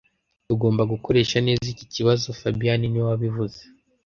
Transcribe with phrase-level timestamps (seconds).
[0.47, 3.61] Tugomba gukoresha neza iki kibazo fabien niwe wabivuze